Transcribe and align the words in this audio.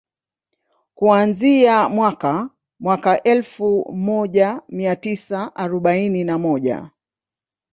kuanzia 0.95 1.89
mwaka 1.89 2.49
mwaka 2.79 3.23
elfu 3.23 3.91
moja 3.93 4.61
mia 4.69 4.95
tisa 4.95 5.55
arobaini 5.55 6.23
na 6.23 6.37
moja 6.37 6.89